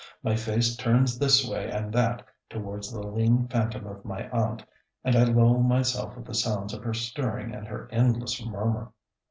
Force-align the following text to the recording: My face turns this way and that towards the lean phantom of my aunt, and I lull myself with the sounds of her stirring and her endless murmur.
My 0.23 0.35
face 0.35 0.75
turns 0.75 1.19
this 1.19 1.47
way 1.47 1.69
and 1.69 1.93
that 1.93 2.23
towards 2.49 2.91
the 2.91 3.05
lean 3.05 3.47
phantom 3.49 3.85
of 3.85 4.03
my 4.03 4.27
aunt, 4.29 4.65
and 5.03 5.15
I 5.15 5.25
lull 5.25 5.59
myself 5.59 6.15
with 6.15 6.25
the 6.25 6.33
sounds 6.33 6.73
of 6.73 6.83
her 6.83 6.93
stirring 6.95 7.53
and 7.53 7.67
her 7.67 7.87
endless 7.91 8.43
murmur. 8.43 8.93